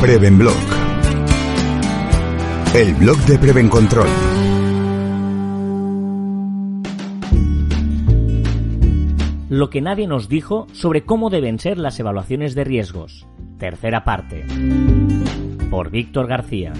Prevenblog. 0.00 0.54
El 2.72 2.94
blog 2.94 3.16
de 3.26 3.36
Prevencontrol. 3.36 4.06
Lo 9.48 9.70
que 9.70 9.80
nadie 9.80 10.06
nos 10.06 10.28
dijo 10.28 10.68
sobre 10.72 11.02
cómo 11.02 11.30
deben 11.30 11.58
ser 11.58 11.78
las 11.78 11.98
evaluaciones 11.98 12.54
de 12.54 12.62
riesgos. 12.62 13.26
Tercera 13.58 14.04
parte. 14.04 14.44
Por 15.68 15.90
Víctor 15.90 16.28
García. 16.28 16.72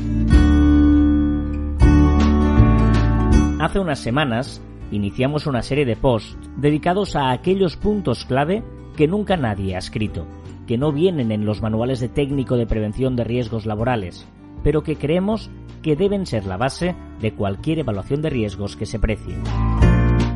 Hace 3.58 3.80
unas 3.80 3.98
semanas 3.98 4.62
iniciamos 4.92 5.48
una 5.48 5.64
serie 5.64 5.84
de 5.84 5.96
posts 5.96 6.38
dedicados 6.56 7.16
a 7.16 7.32
aquellos 7.32 7.76
puntos 7.76 8.24
clave 8.24 8.62
que 8.96 9.08
nunca 9.08 9.36
nadie 9.36 9.74
ha 9.74 9.78
escrito, 9.78 10.24
que 10.68 10.78
no 10.78 10.92
vienen 10.92 11.32
en 11.32 11.46
los 11.46 11.62
manuales 11.62 11.98
de 11.98 12.10
técnico 12.10 12.58
de 12.58 12.66
prevención 12.66 13.16
de 13.16 13.24
riesgos 13.24 13.64
laborales, 13.64 14.28
pero 14.62 14.82
que 14.82 14.96
creemos 14.96 15.50
que 15.82 15.96
deben 15.96 16.26
ser 16.26 16.44
la 16.44 16.58
base 16.58 16.94
de 17.20 17.32
cualquier 17.32 17.78
evaluación 17.78 18.20
de 18.20 18.28
riesgos 18.28 18.76
que 18.76 18.84
se 18.84 18.98
precie. 18.98 19.34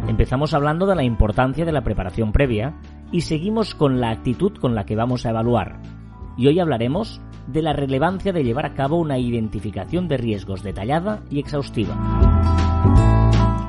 Empezamos 0.09 0.55
hablando 0.55 0.87
de 0.87 0.97
la 0.97 1.05
importancia 1.05 1.67
de 1.67 1.73
la 1.73 1.85
preparación 1.85 2.33
previa 2.33 2.75
y 3.13 3.21
seguimos 3.21 3.75
con 3.75 4.01
la 4.01 4.09
actitud 4.09 4.53
con 4.59 4.75
la 4.75 4.87
que 4.87 4.97
vamos 4.97 5.27
a 5.27 5.31
evaluar. 5.31 5.83
Y 6.39 6.47
hoy 6.47 6.61
hablaremos 6.61 7.21
de 7.47 7.61
la 7.61 7.75
relevancia 7.75 8.33
de 8.33 8.43
llevar 8.43 8.65
a 8.65 8.73
cabo 8.73 8.97
una 8.99 9.19
identificación 9.19 10.09
de 10.09 10.17
riesgos 10.17 10.63
detallada 10.63 11.23
y 11.31 11.41
exhaustiva. 11.41 11.95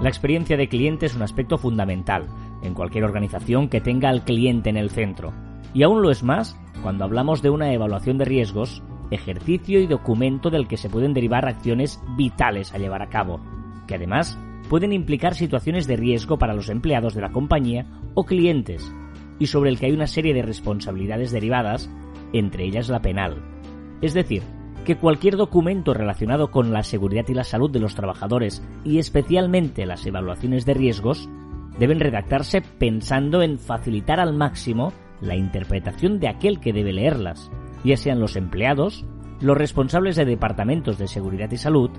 La 0.02 0.08
experiencia 0.08 0.56
de 0.56 0.69
cliente 0.69 1.08
es 1.08 1.16
un 1.16 1.23
aspecto 1.23 1.58
fundamental 1.58 2.28
en 2.61 2.73
cualquier 2.73 3.03
organización 3.03 3.67
que 3.67 3.81
tenga 3.81 4.08
al 4.08 4.23
cliente 4.23 4.69
en 4.69 4.78
el 4.78 4.91
centro. 4.91 5.34
Y 5.73 5.83
aún 5.83 6.02
lo 6.02 6.11
es 6.11 6.23
más 6.23 6.57
cuando 6.81 7.05
hablamos 7.05 7.41
de 7.41 7.49
una 7.49 7.73
evaluación 7.73 8.17
de 8.17 8.25
riesgos, 8.25 8.83
ejercicio 9.11 9.79
y 9.79 9.88
documento 9.88 10.49
del 10.49 10.67
que 10.67 10.77
se 10.77 10.89
pueden 10.89 11.13
derivar 11.13 11.47
acciones 11.47 12.02
vitales 12.17 12.73
a 12.73 12.77
llevar 12.77 13.02
a 13.02 13.09
cabo, 13.09 13.39
que 13.88 13.95
además 13.95 14.38
pueden 14.69 14.94
implicar 14.94 15.35
situaciones 15.35 15.88
de 15.88 15.95
riesgo 15.95 16.38
para 16.38 16.53
los 16.53 16.69
empleados 16.69 17.13
de 17.13 17.21
la 17.21 17.31
compañía 17.31 17.85
o 18.13 18.25
clientes, 18.25 18.91
y 19.39 19.47
sobre 19.47 19.69
el 19.69 19.79
que 19.79 19.88
hay 19.88 19.91
una 19.94 20.07
serie 20.07 20.33
de 20.33 20.41
responsabilidades 20.41 21.31
derivadas, 21.31 21.89
entre 22.33 22.66
ellas 22.66 22.89
la 22.89 23.01
penal. 23.01 23.44
Es 24.01 24.13
decir, 24.13 24.44
que 24.85 24.97
cualquier 24.97 25.38
documento 25.38 25.94
relacionado 25.94 26.51
con 26.51 26.73
la 26.73 26.83
seguridad 26.83 27.25
y 27.29 27.33
la 27.33 27.44
salud 27.44 27.71
de 27.71 27.79
los 27.79 27.95
trabajadores 27.95 28.63
y 28.83 28.99
especialmente 28.99 29.85
las 29.85 30.05
evaluaciones 30.05 30.66
de 30.66 30.73
riesgos 30.73 31.29
deben 31.79 31.99
redactarse 31.99 32.61
pensando 32.61 33.41
en 33.41 33.59
facilitar 33.59 34.19
al 34.19 34.33
máximo 34.33 34.91
la 35.23 35.35
interpretación 35.35 36.19
de 36.19 36.27
aquel 36.27 36.59
que 36.59 36.73
debe 36.73 36.93
leerlas, 36.93 37.49
ya 37.83 37.97
sean 37.97 38.19
los 38.19 38.35
empleados, 38.35 39.05
los 39.39 39.57
responsables 39.57 40.16
de 40.16 40.25
departamentos 40.25 40.97
de 40.97 41.07
seguridad 41.07 41.52
y 41.52 41.57
salud, 41.57 41.89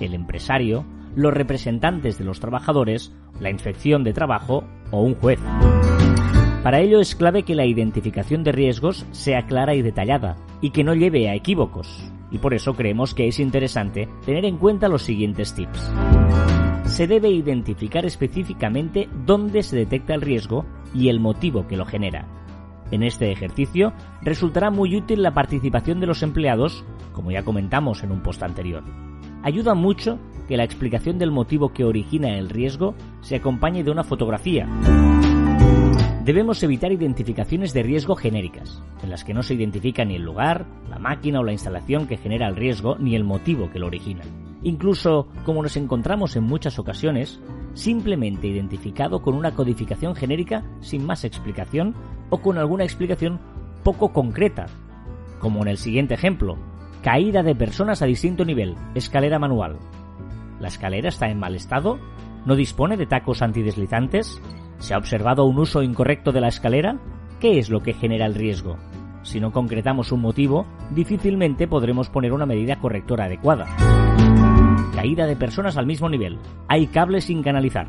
el 0.00 0.14
empresario, 0.14 0.84
los 1.14 1.32
representantes 1.32 2.18
de 2.18 2.24
los 2.24 2.40
trabajadores, 2.40 3.14
la 3.40 3.50
inspección 3.50 4.04
de 4.04 4.12
trabajo 4.12 4.64
o 4.90 5.02
un 5.02 5.14
juez. 5.14 5.40
Para 6.62 6.80
ello 6.80 7.00
es 7.00 7.16
clave 7.16 7.42
que 7.42 7.56
la 7.56 7.66
identificación 7.66 8.44
de 8.44 8.52
riesgos 8.52 9.04
sea 9.10 9.46
clara 9.46 9.74
y 9.74 9.82
detallada 9.82 10.36
y 10.60 10.70
que 10.70 10.84
no 10.84 10.94
lleve 10.94 11.28
a 11.28 11.34
equívocos, 11.34 12.12
y 12.30 12.38
por 12.38 12.54
eso 12.54 12.74
creemos 12.74 13.14
que 13.14 13.26
es 13.26 13.40
interesante 13.40 14.08
tener 14.24 14.44
en 14.44 14.58
cuenta 14.58 14.88
los 14.88 15.02
siguientes 15.02 15.54
tips. 15.54 15.92
Se 16.84 17.06
debe 17.06 17.30
identificar 17.30 18.04
específicamente 18.06 19.08
dónde 19.26 19.62
se 19.62 19.76
detecta 19.76 20.14
el 20.14 20.20
riesgo 20.20 20.64
y 20.94 21.08
el 21.08 21.20
motivo 21.20 21.66
que 21.66 21.76
lo 21.76 21.84
genera. 21.84 22.41
En 22.92 23.02
este 23.02 23.32
ejercicio 23.32 23.94
resultará 24.20 24.70
muy 24.70 24.94
útil 24.94 25.22
la 25.22 25.32
participación 25.32 25.98
de 25.98 26.06
los 26.06 26.22
empleados, 26.22 26.84
como 27.14 27.30
ya 27.30 27.42
comentamos 27.42 28.04
en 28.04 28.12
un 28.12 28.22
post 28.22 28.42
anterior. 28.42 28.84
Ayuda 29.42 29.74
mucho 29.74 30.18
que 30.46 30.58
la 30.58 30.64
explicación 30.64 31.18
del 31.18 31.30
motivo 31.30 31.72
que 31.72 31.84
origina 31.84 32.36
el 32.38 32.50
riesgo 32.50 32.94
se 33.22 33.36
acompañe 33.36 33.82
de 33.82 33.90
una 33.90 34.04
fotografía. 34.04 34.68
Debemos 36.22 36.62
evitar 36.62 36.92
identificaciones 36.92 37.72
de 37.72 37.82
riesgo 37.82 38.14
genéricas, 38.14 38.82
en 39.02 39.08
las 39.08 39.24
que 39.24 39.32
no 39.32 39.42
se 39.42 39.54
identifica 39.54 40.04
ni 40.04 40.16
el 40.16 40.22
lugar, 40.22 40.66
la 40.90 40.98
máquina 40.98 41.40
o 41.40 41.44
la 41.44 41.52
instalación 41.52 42.06
que 42.06 42.18
genera 42.18 42.46
el 42.46 42.56
riesgo 42.56 42.96
ni 42.98 43.16
el 43.16 43.24
motivo 43.24 43.70
que 43.70 43.78
lo 43.78 43.86
origina. 43.86 44.22
Incluso, 44.62 45.28
como 45.44 45.62
nos 45.62 45.76
encontramos 45.76 46.36
en 46.36 46.44
muchas 46.44 46.78
ocasiones, 46.78 47.40
simplemente 47.72 48.46
identificado 48.46 49.22
con 49.22 49.34
una 49.34 49.52
codificación 49.52 50.14
genérica 50.14 50.62
sin 50.80 51.04
más 51.04 51.24
explicación 51.24 51.94
o 52.32 52.38
con 52.38 52.56
alguna 52.56 52.84
explicación 52.84 53.38
poco 53.84 54.12
concreta, 54.12 54.64
como 55.38 55.60
en 55.62 55.68
el 55.68 55.76
siguiente 55.76 56.14
ejemplo, 56.14 56.56
caída 57.02 57.42
de 57.42 57.54
personas 57.54 58.00
a 58.00 58.06
distinto 58.06 58.46
nivel, 58.46 58.74
escalera 58.94 59.38
manual. 59.38 59.76
¿La 60.58 60.68
escalera 60.68 61.10
está 61.10 61.28
en 61.28 61.38
mal 61.38 61.54
estado? 61.54 61.98
¿No 62.46 62.56
dispone 62.56 62.96
de 62.96 63.04
tacos 63.04 63.42
antideslizantes? 63.42 64.40
¿Se 64.78 64.94
ha 64.94 64.98
observado 64.98 65.44
un 65.44 65.58
uso 65.58 65.82
incorrecto 65.82 66.32
de 66.32 66.40
la 66.40 66.48
escalera? 66.48 66.98
¿Qué 67.38 67.58
es 67.58 67.68
lo 67.68 67.82
que 67.82 67.92
genera 67.92 68.24
el 68.24 68.34
riesgo? 68.34 68.78
Si 69.24 69.38
no 69.38 69.52
concretamos 69.52 70.10
un 70.10 70.22
motivo, 70.22 70.66
difícilmente 70.90 71.68
podremos 71.68 72.08
poner 72.08 72.32
una 72.32 72.46
medida 72.46 72.80
correctora 72.80 73.26
adecuada. 73.26 73.66
Caída 74.94 75.26
de 75.26 75.36
personas 75.36 75.76
al 75.76 75.84
mismo 75.84 76.08
nivel. 76.08 76.38
Hay 76.66 76.86
cables 76.86 77.24
sin 77.24 77.42
canalizar. 77.42 77.88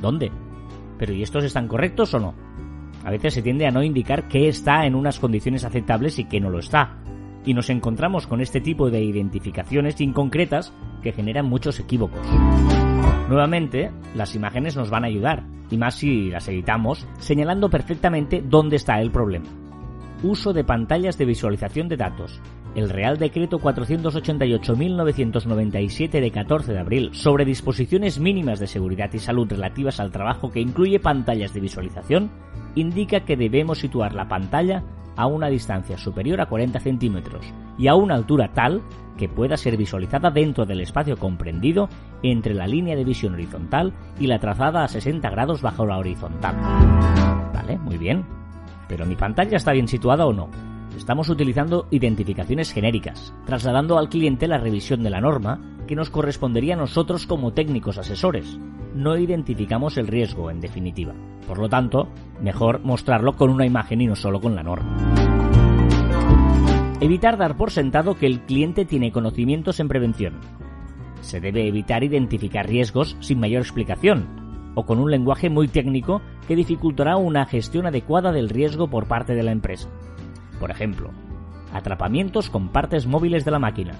¿Dónde? 0.00 0.30
¿Pero 0.96 1.12
y 1.12 1.22
estos 1.22 1.42
están 1.42 1.66
correctos 1.66 2.14
o 2.14 2.20
no? 2.20 2.47
A 3.08 3.10
veces 3.10 3.32
se 3.32 3.40
tiende 3.40 3.66
a 3.66 3.70
no 3.70 3.82
indicar 3.82 4.28
qué 4.28 4.48
está 4.48 4.84
en 4.84 4.94
unas 4.94 5.18
condiciones 5.18 5.64
aceptables 5.64 6.18
y 6.18 6.26
qué 6.26 6.40
no 6.40 6.50
lo 6.50 6.58
está. 6.58 6.98
Y 7.46 7.54
nos 7.54 7.70
encontramos 7.70 8.26
con 8.26 8.42
este 8.42 8.60
tipo 8.60 8.90
de 8.90 9.02
identificaciones 9.02 9.98
inconcretas 10.02 10.74
que 11.02 11.12
generan 11.12 11.46
muchos 11.46 11.80
equívocos. 11.80 12.20
Nuevamente, 13.30 13.90
las 14.14 14.34
imágenes 14.34 14.76
nos 14.76 14.90
van 14.90 15.04
a 15.04 15.06
ayudar, 15.06 15.46
y 15.70 15.78
más 15.78 15.94
si 15.94 16.28
las 16.28 16.48
editamos, 16.48 17.08
señalando 17.18 17.70
perfectamente 17.70 18.44
dónde 18.46 18.76
está 18.76 19.00
el 19.00 19.10
problema. 19.10 19.46
Uso 20.22 20.52
de 20.52 20.64
pantallas 20.64 21.16
de 21.16 21.24
visualización 21.24 21.88
de 21.88 21.96
datos. 21.96 22.42
El 22.74 22.90
Real 22.90 23.18
Decreto 23.18 23.58
488.997 23.58 26.20
de 26.20 26.30
14 26.30 26.72
de 26.72 26.78
abril 26.78 27.10
sobre 27.12 27.44
disposiciones 27.44 28.20
mínimas 28.20 28.60
de 28.60 28.66
seguridad 28.66 29.10
y 29.12 29.18
salud 29.18 29.46
relativas 29.48 30.00
al 30.00 30.10
trabajo 30.10 30.50
que 30.50 30.60
incluye 30.60 31.00
pantallas 31.00 31.54
de 31.54 31.60
visualización 31.60 32.30
indica 32.74 33.20
que 33.20 33.36
debemos 33.36 33.78
situar 33.78 34.14
la 34.14 34.28
pantalla 34.28 34.84
a 35.16 35.26
una 35.26 35.48
distancia 35.48 35.98
superior 35.98 36.40
a 36.40 36.46
40 36.46 36.78
centímetros 36.78 37.52
y 37.76 37.88
a 37.88 37.96
una 37.96 38.14
altura 38.14 38.52
tal 38.52 38.82
que 39.16 39.28
pueda 39.28 39.56
ser 39.56 39.76
visualizada 39.76 40.30
dentro 40.30 40.64
del 40.64 40.80
espacio 40.80 41.16
comprendido 41.16 41.88
entre 42.22 42.54
la 42.54 42.68
línea 42.68 42.94
de 42.94 43.02
visión 43.04 43.34
horizontal 43.34 43.92
y 44.20 44.28
la 44.28 44.38
trazada 44.38 44.84
a 44.84 44.88
60 44.88 45.28
grados 45.30 45.60
bajo 45.60 45.84
la 45.84 45.98
horizontal. 45.98 46.54
Vale, 47.52 47.78
muy 47.78 47.98
bien. 47.98 48.24
Pero 48.86 49.06
mi 49.06 49.16
pantalla 49.16 49.56
está 49.56 49.72
bien 49.72 49.88
situada 49.88 50.24
o 50.24 50.32
no. 50.32 50.67
Estamos 50.98 51.28
utilizando 51.28 51.86
identificaciones 51.92 52.72
genéricas, 52.72 53.32
trasladando 53.46 53.98
al 53.98 54.08
cliente 54.08 54.48
la 54.48 54.58
revisión 54.58 55.04
de 55.04 55.10
la 55.10 55.20
norma 55.20 55.60
que 55.86 55.94
nos 55.94 56.10
correspondería 56.10 56.74
a 56.74 56.76
nosotros 56.76 57.24
como 57.24 57.52
técnicos 57.52 57.98
asesores. 57.98 58.58
No 58.96 59.16
identificamos 59.16 59.96
el 59.96 60.08
riesgo, 60.08 60.50
en 60.50 60.60
definitiva. 60.60 61.14
Por 61.46 61.60
lo 61.60 61.68
tanto, 61.68 62.08
mejor 62.42 62.80
mostrarlo 62.80 63.36
con 63.36 63.48
una 63.50 63.64
imagen 63.64 64.00
y 64.00 64.08
no 64.08 64.16
solo 64.16 64.40
con 64.40 64.56
la 64.56 64.64
norma. 64.64 64.96
Evitar 67.00 67.38
dar 67.38 67.56
por 67.56 67.70
sentado 67.70 68.16
que 68.16 68.26
el 68.26 68.40
cliente 68.40 68.84
tiene 68.84 69.12
conocimientos 69.12 69.78
en 69.78 69.86
prevención. 69.86 70.34
Se 71.20 71.40
debe 71.40 71.68
evitar 71.68 72.02
identificar 72.02 72.66
riesgos 72.66 73.16
sin 73.20 73.38
mayor 73.38 73.62
explicación, 73.62 74.72
o 74.74 74.84
con 74.84 74.98
un 74.98 75.12
lenguaje 75.12 75.48
muy 75.48 75.68
técnico 75.68 76.20
que 76.48 76.56
dificultará 76.56 77.16
una 77.16 77.46
gestión 77.46 77.86
adecuada 77.86 78.32
del 78.32 78.48
riesgo 78.48 78.90
por 78.90 79.06
parte 79.06 79.36
de 79.36 79.44
la 79.44 79.52
empresa. 79.52 79.88
Por 80.58 80.70
ejemplo, 80.70 81.10
atrapamientos 81.72 82.50
con 82.50 82.68
partes 82.68 83.06
móviles 83.06 83.44
de 83.44 83.50
la 83.50 83.58
máquina, 83.58 83.94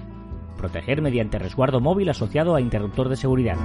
proteger 0.57 1.01
mediante 1.01 1.39
resguardo 1.39 1.79
móvil 1.79 2.09
asociado 2.09 2.55
a 2.55 2.61
interruptor 2.61 3.09
de 3.09 3.15
seguridad. 3.15 3.57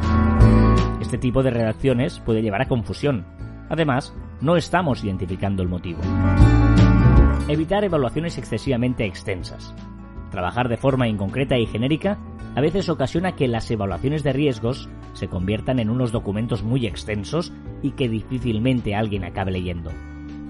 Este 1.00 1.18
tipo 1.18 1.42
de 1.42 1.50
redacciones 1.50 2.20
puede 2.20 2.42
llevar 2.42 2.62
a 2.62 2.68
confusión. 2.68 3.26
Además, 3.68 4.14
no 4.40 4.56
estamos 4.56 5.02
identificando 5.04 5.62
el 5.62 5.68
motivo. 5.68 6.00
Evitar 7.48 7.84
evaluaciones 7.84 8.38
excesivamente 8.38 9.04
extensas. 9.04 9.74
Trabajar 10.30 10.68
de 10.68 10.76
forma 10.76 11.08
inconcreta 11.08 11.58
y 11.58 11.66
genérica 11.66 12.18
a 12.54 12.60
veces 12.60 12.88
ocasiona 12.88 13.32
que 13.32 13.48
las 13.48 13.70
evaluaciones 13.70 14.22
de 14.22 14.32
riesgos 14.32 14.88
se 15.12 15.28
conviertan 15.28 15.80
en 15.80 15.90
unos 15.90 16.12
documentos 16.12 16.62
muy 16.62 16.86
extensos 16.86 17.52
y 17.82 17.92
que 17.92 18.08
difícilmente 18.08 18.94
alguien 18.94 19.24
acabe 19.24 19.50
leyendo. 19.52 19.90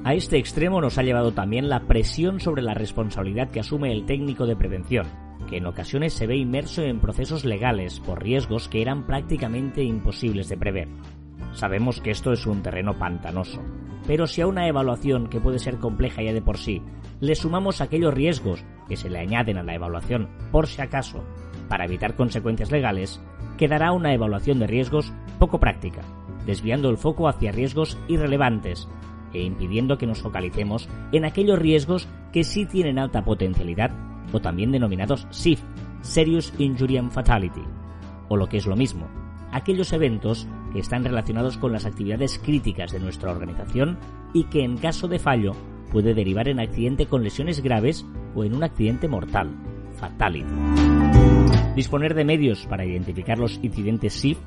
A 0.04 0.12
este 0.12 0.36
extremo 0.36 0.82
nos 0.82 0.98
ha 0.98 1.02
llevado 1.02 1.32
también 1.32 1.70
la 1.70 1.86
presión 1.86 2.38
sobre 2.38 2.60
la 2.60 2.74
responsabilidad 2.74 3.48
que 3.48 3.60
asume 3.60 3.90
el 3.90 4.04
técnico 4.04 4.44
de 4.44 4.54
prevención, 4.54 5.06
que 5.48 5.56
en 5.56 5.64
ocasiones 5.64 6.12
se 6.12 6.26
ve 6.26 6.36
inmerso 6.36 6.82
en 6.82 7.00
procesos 7.00 7.46
legales 7.46 8.00
por 8.00 8.22
riesgos 8.22 8.68
que 8.68 8.82
eran 8.82 9.06
prácticamente 9.06 9.82
imposibles 9.82 10.50
de 10.50 10.58
prever. 10.58 10.88
Sabemos 11.54 12.02
que 12.02 12.10
esto 12.10 12.32
es 12.32 12.44
un 12.44 12.62
terreno 12.62 12.98
pantanoso, 12.98 13.62
pero 14.06 14.26
si 14.26 14.42
a 14.42 14.46
una 14.46 14.68
evaluación 14.68 15.28
que 15.28 15.40
puede 15.40 15.58
ser 15.58 15.78
compleja 15.78 16.22
ya 16.22 16.34
de 16.34 16.42
por 16.42 16.58
sí, 16.58 16.82
le 17.20 17.34
sumamos 17.34 17.80
aquellos 17.80 18.12
riesgos 18.12 18.62
que 18.86 18.98
se 18.98 19.08
le 19.08 19.20
añaden 19.20 19.56
a 19.56 19.62
la 19.62 19.74
evaluación 19.74 20.28
por 20.52 20.66
si 20.66 20.82
acaso, 20.82 21.24
para 21.70 21.86
evitar 21.86 22.14
consecuencias 22.14 22.70
legales, 22.70 23.22
quedará 23.56 23.92
una 23.92 24.12
evaluación 24.12 24.58
de 24.58 24.66
riesgos 24.66 25.14
poco 25.38 25.58
práctica, 25.60 26.02
desviando 26.44 26.90
el 26.90 26.98
foco 26.98 27.26
hacia 27.26 27.52
riesgos 27.52 27.98
irrelevantes 28.06 28.86
e 29.34 29.42
impidiendo 29.42 29.98
que 29.98 30.06
nos 30.06 30.20
focalicemos 30.20 30.88
en 31.12 31.24
aquellos 31.24 31.58
riesgos 31.58 32.08
que 32.32 32.44
sí 32.44 32.64
tienen 32.64 32.98
alta 32.98 33.24
potencialidad 33.24 33.90
o 34.32 34.40
también 34.40 34.72
denominados 34.72 35.26
SIF, 35.30 35.60
Serious 36.00 36.52
Injury 36.58 36.96
and 36.96 37.10
Fatality, 37.10 37.62
o 38.28 38.36
lo 38.36 38.48
que 38.48 38.56
es 38.56 38.66
lo 38.66 38.76
mismo, 38.76 39.08
aquellos 39.52 39.92
eventos 39.92 40.48
que 40.72 40.80
están 40.80 41.04
relacionados 41.04 41.56
con 41.58 41.72
las 41.72 41.86
actividades 41.86 42.38
críticas 42.38 42.92
de 42.92 42.98
nuestra 42.98 43.30
organización 43.30 43.98
y 44.32 44.44
que 44.44 44.64
en 44.64 44.76
caso 44.76 45.06
de 45.08 45.18
fallo 45.18 45.52
puede 45.92 46.14
derivar 46.14 46.48
en 46.48 46.60
accidente 46.60 47.06
con 47.06 47.22
lesiones 47.22 47.62
graves 47.62 48.04
o 48.34 48.44
en 48.44 48.54
un 48.54 48.64
accidente 48.64 49.06
mortal, 49.06 49.50
fatality. 49.92 50.52
Disponer 51.76 52.14
de 52.14 52.24
medios 52.24 52.66
para 52.66 52.84
identificar 52.84 53.38
los 53.38 53.58
incidentes 53.62 54.14
SIF 54.14 54.38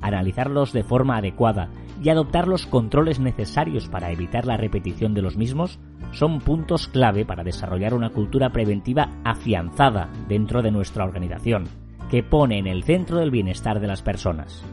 analizarlos 0.00 0.72
de 0.72 0.84
forma 0.84 1.16
adecuada 1.16 1.68
y 2.02 2.10
adoptar 2.10 2.48
los 2.48 2.66
controles 2.66 3.20
necesarios 3.20 3.88
para 3.88 4.10
evitar 4.10 4.46
la 4.46 4.56
repetición 4.56 5.14
de 5.14 5.22
los 5.22 5.36
mismos 5.36 5.78
son 6.12 6.40
puntos 6.40 6.88
clave 6.88 7.24
para 7.24 7.44
desarrollar 7.44 7.94
una 7.94 8.10
cultura 8.10 8.50
preventiva 8.50 9.10
afianzada 9.24 10.08
dentro 10.28 10.62
de 10.62 10.70
nuestra 10.70 11.04
organización, 11.04 11.64
que 12.10 12.22
pone 12.22 12.58
en 12.58 12.66
el 12.66 12.84
centro 12.84 13.18
del 13.18 13.30
bienestar 13.30 13.80
de 13.80 13.86
las 13.86 14.02
personas. 14.02 14.64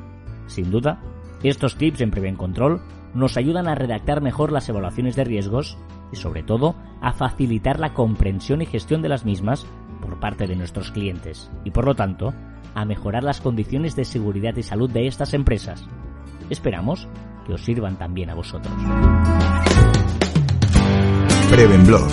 Sin 0.47 0.71
duda, 0.71 1.01
estos 1.43 1.75
tips 1.77 2.01
en 2.01 2.11
Preven 2.11 2.35
Control 2.35 2.81
nos 3.13 3.37
ayudan 3.37 3.67
a 3.67 3.75
redactar 3.75 4.21
mejor 4.21 4.51
las 4.51 4.67
evaluaciones 4.69 5.15
de 5.15 5.23
riesgos 5.23 5.77
y 6.11 6.15
sobre 6.15 6.43
todo 6.43 6.75
a 7.01 7.13
facilitar 7.13 7.79
la 7.79 7.93
comprensión 7.93 8.61
y 8.61 8.65
gestión 8.65 9.01
de 9.01 9.09
las 9.09 9.25
mismas 9.25 9.67
por 10.03 10.19
parte 10.19 10.47
de 10.47 10.55
nuestros 10.55 10.91
clientes 10.91 11.49
y 11.63 11.71
por 11.71 11.85
lo 11.85 11.95
tanto 11.95 12.33
a 12.75 12.85
mejorar 12.85 13.23
las 13.23 13.39
condiciones 13.39 13.95
de 13.95 14.03
seguridad 14.03 14.55
y 14.57 14.63
salud 14.63 14.89
de 14.91 15.07
estas 15.07 15.33
empresas. 15.33 15.85
Esperamos 16.49 17.07
que 17.45 17.53
os 17.53 17.63
sirvan 17.63 17.97
también 17.97 18.29
a 18.29 18.35
vosotros. 18.35 18.73
Prevenblog. 21.49 22.07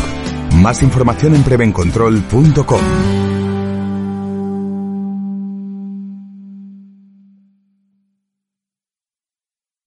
Más 0.62 0.82
información 0.82 1.34
en 1.34 1.42
prevencontrol.com. 1.42 3.39